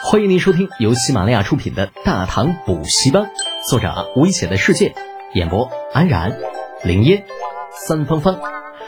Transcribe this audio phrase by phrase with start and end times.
[0.00, 3.24] 欢迎您收听由喜马拉雅出品的《大唐补习班》，
[3.68, 4.94] 作者危险的世界，
[5.34, 6.38] 演播安然、
[6.84, 7.24] 林烟、
[7.72, 8.40] 三芳芳，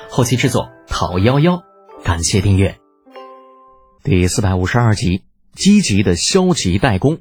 [0.09, 1.63] 后期制作陶幺幺。
[2.05, 2.79] 感谢订阅。
[4.05, 7.19] 第四百五十二集：积极的消极怠工。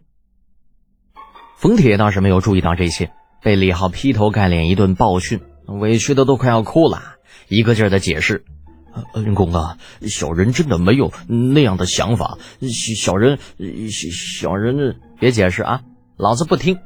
[1.57, 3.11] 冯铁倒是没有注意到这些，
[3.41, 7.15] 被李浩劈头盖脸一顿暴训，委屈的都快要哭了，
[7.47, 8.45] 一个劲儿的解释。
[9.13, 12.37] 恩公啊，小人真的没有那样的想法。
[12.95, 13.37] 小人，
[13.89, 15.81] 小小人，别解释啊，
[16.17, 16.79] 老子不听！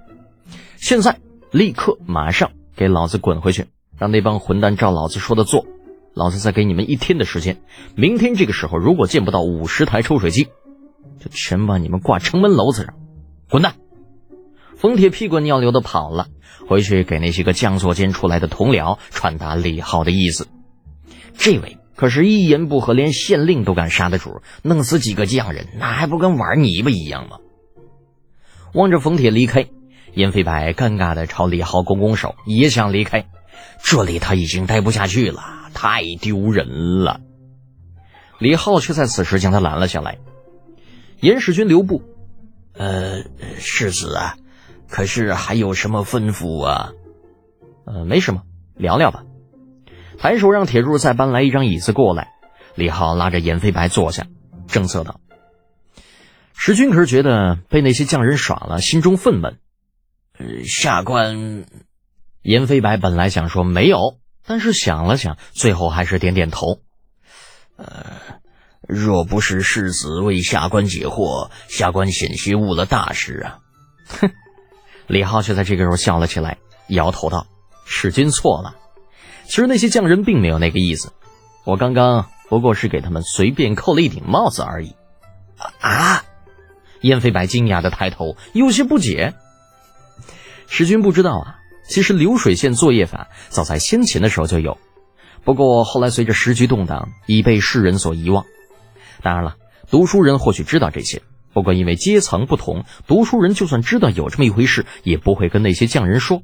[0.78, 1.20] 现在
[1.52, 5.66] 立刻马上给老子滚回去，让那帮混蛋照老子说的做。
[6.14, 7.62] 老子再给你们一天的时间，
[7.96, 10.46] 明天这个时候如果见不到五十台抽水机，
[11.20, 12.96] 就全把你们挂城门楼子上！
[13.50, 13.76] 滚蛋！
[14.76, 16.28] 冯铁屁滚尿流的跑了，
[16.68, 20.48] 回去给那些个将佐间出来的同僚传达李浩的意思。
[21.38, 21.78] 这位。
[22.04, 27.38] 可是，一言不合连县令都敢杀的主，弄死几个匠人，那还不跟玩泥巴一样吗？
[28.74, 29.68] 望着冯铁离开，
[30.14, 33.30] 燕飞白尴尬的朝李浩拱拱手，也想离开。
[33.82, 35.42] 这里他已经待不下去了，
[35.74, 37.22] 太丢人了。
[38.38, 40.18] 李浩却在此时将他拦了下来。
[41.22, 42.02] 严使君留步，
[42.74, 43.24] 呃，
[43.60, 44.36] 世子啊，
[44.90, 46.92] 可是还有什么吩咐啊？
[47.86, 48.42] 呃，没什么，
[48.76, 49.24] 聊聊吧。
[50.18, 52.34] 抬手让铁柱再搬来一张椅子过来，
[52.76, 54.26] 李浩拉着严飞白坐下，
[54.68, 55.20] 正色道
[56.56, 59.56] ：“石军可是觉得被那些匠人耍了，心中愤懑。
[60.38, 61.66] 呃下官……”
[62.42, 66.82] 严飞白本来想说没有，但是想了想，最后还是点点头。
[67.78, 68.18] 呃，
[68.88, 73.60] 若不是世子为下官解惑，下官险些误了大事啊！
[74.08, 74.32] 哼，
[75.08, 76.58] 李浩却在这个时候笑了起来，
[76.88, 77.48] 摇头道
[77.86, 78.76] ：“使君错了。”
[79.54, 81.14] 其实那些匠人并没有那个意思，
[81.64, 84.96] 我刚刚不过是给他们随便扣了一顶帽子而已。
[85.80, 86.24] 啊！
[87.02, 89.36] 燕飞白惊讶的抬头，有些不解。
[90.66, 94.80] 石君不知道啊，其实流水线作业法早在先秦的时候就有，
[95.44, 98.48] 不过后来随着时局动荡，已被世人所遗忘。
[99.22, 101.22] 当然了，读书人或许知道这些，
[101.54, 106.42] 不过因为阶层不同，读书人就算知道有这么一回事，也不会跟那些匠人说。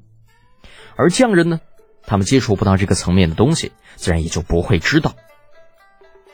[0.96, 1.60] 而匠人呢？
[2.10, 5.14] 他们接触不到这个层面的东西，自然也就不会知道。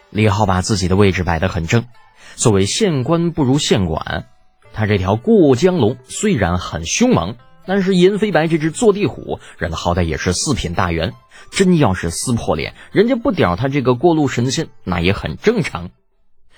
[0.10, 1.86] 李浩把自己的位置摆得很正，
[2.38, 4.26] 所谓县官不如县管。
[4.72, 7.36] 他这条过江龙虽然很凶猛，
[7.66, 11.14] 但是银飞白这只坐地虎，人好歹也是四品大员，
[11.52, 15.90] 真要是撕破脸，人家不屌他这个过路神仙，那也很正常。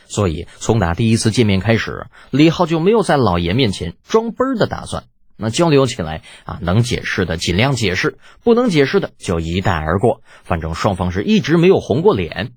[0.05, 5.05] 所以从打第一次见面开始，李浩就没有在老爷面前装笨的打算。
[5.37, 10.21] 那交流起来啊，能解释的尽量解释，不能解释的就一带而过。
[10.43, 12.53] 反正双方是一直没有红过脸。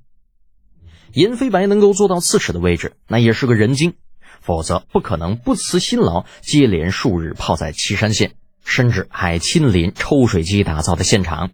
[1.13, 3.95] 严飞白能够做到刺史的位置，那也是个人精，
[4.41, 8.33] 否则不可能不辞辛劳，接连数日泡在岐山县，
[8.65, 11.51] 甚至还亲临抽水机打造的现场。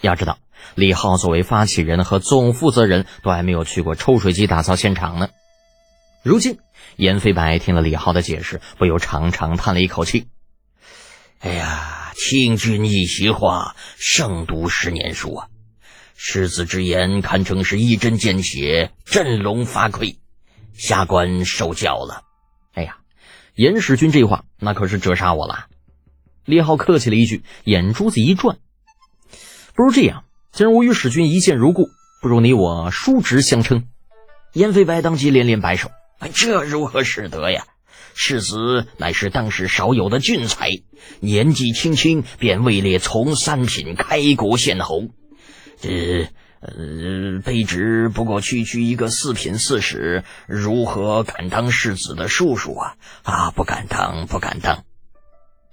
[0.00, 0.38] 要知道，
[0.76, 5.30] 李浩作为发起人和总负责人，都还没有去过抽水机打造现场呢。
[6.22, 6.58] 如今，
[6.96, 10.28] 严飞白听了李浩的解释，不由长长叹了一口气。
[11.40, 15.46] 哎呀，听君一席话，胜读十年书啊！
[16.16, 20.16] 世子之言堪称是一针见血，振聋发聩，
[20.74, 22.24] 下官受教了。
[22.74, 22.98] 哎呀，
[23.54, 25.66] 严使君这话那可是折杀我了。
[26.44, 28.58] 李浩客气了一句，眼珠子一转，
[29.76, 31.88] 不如这样，既然我与使君一见如故，
[32.20, 33.86] 不如你我叔侄相称。
[34.54, 35.88] 严飞白当即连连摆手
[36.18, 37.64] ：“哎，这如何使得呀？”
[38.20, 40.70] 世子乃是当时少有的俊才，
[41.20, 45.04] 年纪轻轻便位列从三品，开国县侯。
[45.80, 52.96] 这呃，卑职不过区区一个四品四使，如何敢当世子的叔叔啊？
[53.22, 54.82] 啊，不敢当，不敢当，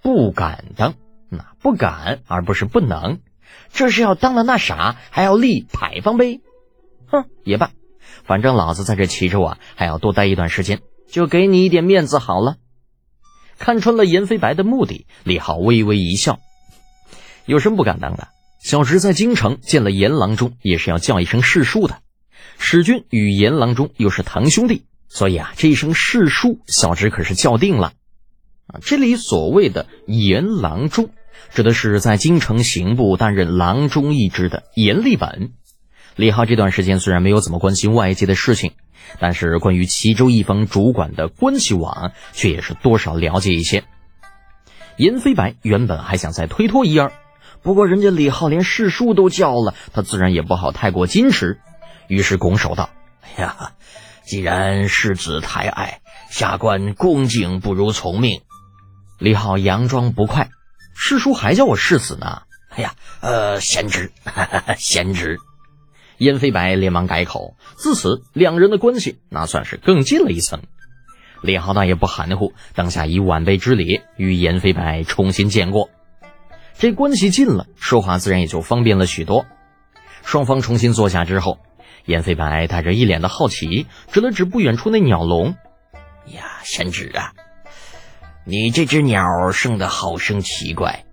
[0.04, 0.94] 不敢当。
[1.30, 3.22] 那不敢，而不是不能。
[3.74, 6.42] 这是要当了那啥，还要立牌坊呗？
[7.08, 7.72] 哼，也罢，
[8.24, 10.82] 反正老子在这齐州啊，还要多待一段时间。
[11.10, 12.58] 就给你一点面子好了。
[13.58, 16.40] 看穿了严飞白的目的，李浩微微一笑
[17.48, 18.28] ：“有什么不敢当的？
[18.62, 22.00] 小侄在京城见了严郎中，也是要叫一声世叔的。
[22.58, 27.94] 史君与严郎中又是堂兄弟，所以啊，这一声世叔，小侄可是叫定了。
[28.68, 31.12] 啊，这里所谓的严郎中，
[31.54, 35.54] 指的是在京城刑部担任郎中一职的严立本。
[36.16, 38.74] 李浩这段时间虽然没有怎么关心外界的事情。”
[39.20, 43.84] 但是关于齐州一方主管的关系网，却也是多少了解一些。
[44.98, 47.12] 严飞白原本还想再推脱一二，
[47.62, 51.60] 不过人家李浩连世叔都叫了，他自然也不好太过矜持，
[52.08, 52.90] 于是拱手道
[53.22, 53.72] ：“哎呀，
[54.24, 58.42] 既然世子抬爱，下官恭敬不如从命。
[59.20, 60.50] 李浩佯装不快，
[60.96, 62.44] 师叔还叫我世子呢。
[62.70, 64.12] 哎呀，呃，贤侄，
[64.78, 65.40] 贤侄。
[66.18, 67.56] 燕飞白连忙改口。
[67.76, 70.62] 自此，两人的关系那算是更近了一层。
[71.42, 75.90] 李浩大也不含糊，当下以晚辈之礼与燕飞白重新见过。
[76.78, 79.46] 这关系近了，说话自然也就方便了许多。
[80.24, 81.60] 双方重新坐下之后，
[82.06, 85.56] 燕飞白带着一脸的好奇，指了指不远处那鸟笼
[86.34, 87.34] ：“呀，贤侄啊，
[88.44, 91.06] 你这只鸟生得好生奇怪。”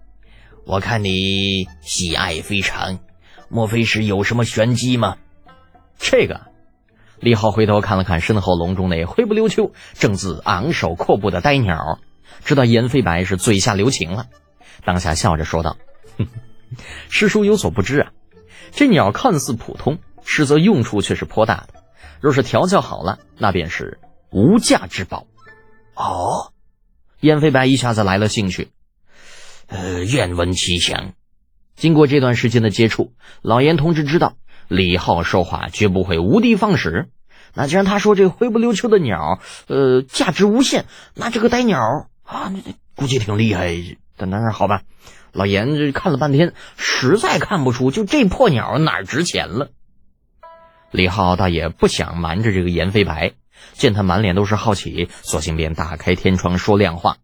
[0.64, 3.00] 我看你喜爱非常，
[3.52, 5.19] 莫非是有什么玄机吗？
[5.99, 6.40] 这个，
[7.20, 11.99] 李浩回头看了看身后笼中那灰不溜秋、正自昂首阔步的呆鸟，
[12.46, 14.28] 知道严飞白是嘴下留情了，
[14.87, 15.76] 当下笑着说道
[16.16, 16.26] ：“哼
[17.10, 18.12] 师叔有所不知啊，
[18.72, 21.82] 这鸟看似普通，实则用处却是颇大的。
[22.22, 24.00] 若是调教好了，那便是
[24.31, 25.26] 无价之宝。”
[25.94, 26.54] 哦，
[27.20, 28.70] 燕飞白一下子来了兴趣。
[29.66, 31.12] 呃，愿闻其详。
[31.77, 34.35] 经过这段时间的接触，老严同志知道
[34.69, 37.09] 李浩说话绝不会无的放矢。
[37.55, 42.61] 那既然他说这灰不溜秋的鸟，呃，价值无限，那这个呆鸟啊，那
[42.95, 43.75] 估计挺厉害。
[44.17, 44.83] 但但是好吧，
[45.33, 49.71] 老严这看了半天，实在看不出就这破鸟哪儿值钱了。
[50.91, 53.33] 李浩倒也不想瞒着这个严飞白，
[53.73, 57.17] 见他满脸都是好奇，索性便打开天窗说亮话。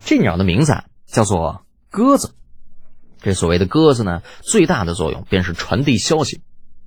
[0.00, 0.84] 这鸟的名字。
[1.06, 2.34] 叫做鸽子，
[3.26, 6.42] 这所谓的鸽子呢，最大的作用便是传递消息。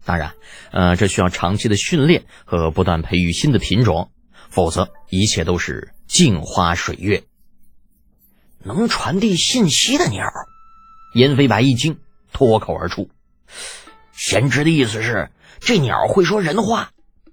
[0.06, 0.36] 当然，
[0.72, 4.10] 呃，这需要长期的训练和不断培育新的品种，
[4.48, 7.24] 否则一切都是镜花水月。
[8.64, 10.24] 能传递信息的鸟，
[11.14, 12.00] 燕飞白一惊，
[12.32, 13.10] 脱口而出
[14.16, 16.92] ：“贤侄的意思是，这鸟会说人话？”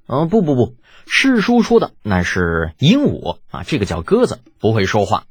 [0.09, 0.75] 嗯，不不不，
[1.07, 5.27] 师叔说的那是鹦鹉啊，这个叫鸽子，不会说话。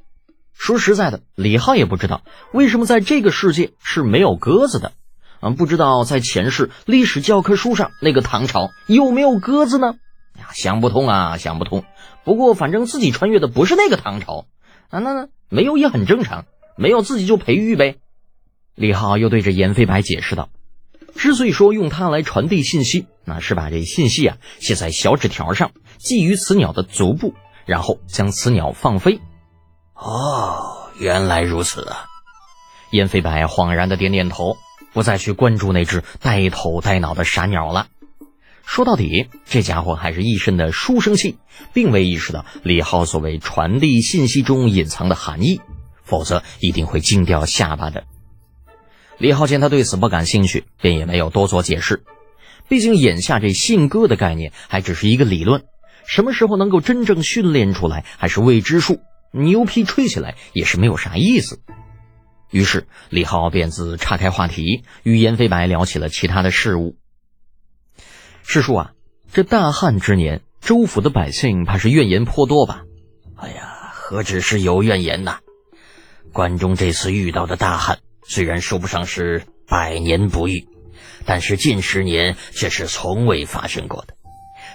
[0.57, 4.93] 说实在的，李浩也不知道为什么在这个世界是没有鸽子的，
[5.41, 9.95] 嗯，不知道在前世历史教科书上那个唐朝有没有鸽子呢？
[10.39, 11.83] 呀，想不通啊，想不通。
[12.23, 14.47] 不过反正自己穿越的不是那个唐朝，
[14.89, 16.45] 啊，那那没有也很正常，
[16.77, 17.97] 没有自己就培育呗。
[18.73, 20.49] 李浩又对着严飞白解释道
[21.15, 27.33] ：“之所以说用它来传递信息，那是把这信息啊写在小纸条上，系于此鸟的足部，
[27.65, 29.19] 然后将此鸟放飞。”
[29.95, 32.05] 哦，原来如此啊！
[32.91, 34.57] 燕飞白恍然的点点头，
[34.93, 37.87] 不再去关注那只呆头呆脑的傻鸟了。
[38.63, 41.37] 说到底，这家伙还是一身的书生气，
[41.73, 45.61] 并未意识到李浩所谓传递信息中隐藏的含义，
[46.03, 48.03] 否则一定会惊掉下巴的。
[49.17, 52.03] 李浩见他对此不感兴趣，便也没有多做解释。
[52.67, 55.63] 毕竟眼下这信鸽的概念还只是一个理论，
[56.05, 58.99] 什么时候能够真正训练出来，还是未知数。
[59.37, 61.59] 牛皮吹起来也是没有啥意思，
[62.51, 66.95] 于是李浩便自岔开话题，与严飞白聊起了其他的事物。
[68.43, 68.91] 师叔啊，
[69.33, 72.83] 这大旱之年，州府的百姓怕是怨言颇多吧？
[73.35, 75.39] 哎呀，何止是有怨言呐！
[76.31, 80.67] 关中这次遇到的大旱，虽然说不上是百年不遇，
[81.25, 84.15] 但是近十年却是从未发生过的。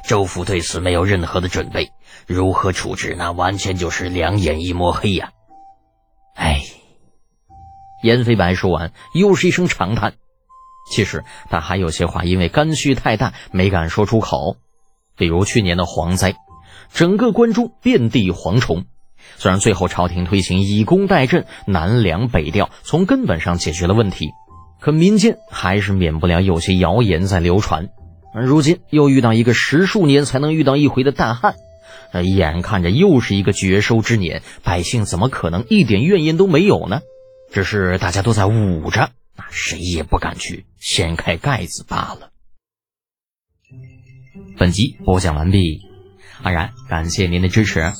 [0.07, 1.91] 州府对此没有任何的准备。
[2.33, 3.17] 如何处置？
[3.19, 5.31] 那完全就是两眼一抹黑呀！
[6.37, 6.63] 哎，
[8.05, 10.15] 严飞白说完，又是一声长叹。
[10.93, 14.59] 其实他还有些话，因为肝虚太大，没敢说出口。
[15.17, 16.37] 比如去年的蝗灾，
[16.93, 18.85] 整个关中遍地蝗虫。
[19.37, 24.31] 虽然最后朝廷推行以工代赈，南粮北调，从根本上解决了问题，
[24.81, 27.89] 可民间还是免不了有些谣言在流传。
[28.33, 31.57] 而如今又遇到一个十数年才能遇到一回的大旱。
[32.13, 37.01] 呃，眼看着又是一个绝收之年，百姓怎么可能一点怨言都没有呢？
[37.53, 42.31] 只是大家都在捂着，那谁也不敢去掀开盖子罢了。
[44.57, 45.81] 本集播讲完毕，
[46.43, 47.93] 安然感谢您的支持。